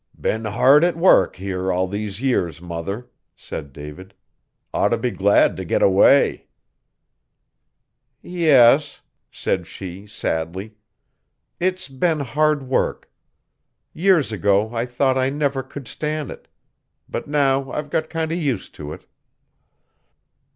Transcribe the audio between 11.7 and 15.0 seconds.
been hard work. Years ago I